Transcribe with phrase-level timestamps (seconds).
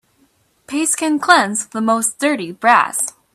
[0.65, 3.13] Paste can cleanse the most dirty brass.